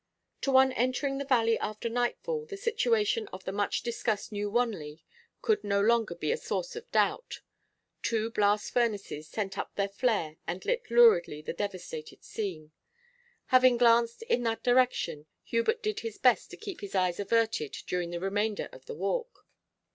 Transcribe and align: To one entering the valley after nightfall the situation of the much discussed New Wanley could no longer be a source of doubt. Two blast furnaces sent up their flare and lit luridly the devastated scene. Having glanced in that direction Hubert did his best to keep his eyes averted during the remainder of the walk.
To 0.41 0.51
one 0.51 0.71
entering 0.71 1.19
the 1.19 1.25
valley 1.25 1.59
after 1.59 1.87
nightfall 1.87 2.47
the 2.47 2.57
situation 2.57 3.27
of 3.27 3.43
the 3.43 3.51
much 3.51 3.83
discussed 3.83 4.31
New 4.31 4.49
Wanley 4.49 5.03
could 5.43 5.63
no 5.63 5.79
longer 5.79 6.15
be 6.15 6.31
a 6.31 6.37
source 6.37 6.75
of 6.75 6.89
doubt. 6.91 7.41
Two 8.01 8.31
blast 8.31 8.73
furnaces 8.73 9.27
sent 9.27 9.59
up 9.59 9.75
their 9.75 9.87
flare 9.87 10.37
and 10.47 10.65
lit 10.65 10.89
luridly 10.89 11.43
the 11.43 11.53
devastated 11.53 12.23
scene. 12.23 12.71
Having 13.53 13.77
glanced 13.77 14.23
in 14.23 14.41
that 14.41 14.63
direction 14.63 15.27
Hubert 15.43 15.83
did 15.83 15.99
his 15.99 16.17
best 16.17 16.49
to 16.49 16.57
keep 16.57 16.81
his 16.81 16.95
eyes 16.95 17.19
averted 17.19 17.73
during 17.85 18.09
the 18.09 18.19
remainder 18.19 18.69
of 18.71 18.87
the 18.87 18.95
walk. 18.95 19.45